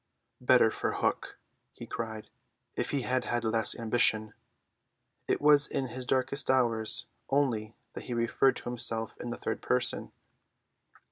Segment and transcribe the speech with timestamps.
[0.41, 1.37] "Better for Hook,"
[1.73, 2.31] he cried,
[2.75, 4.33] "if he had had less ambition!"
[5.27, 9.61] It was in his darkest hours only that he referred to himself in the third
[9.61, 10.11] person.